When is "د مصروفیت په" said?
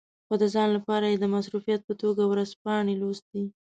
1.19-1.93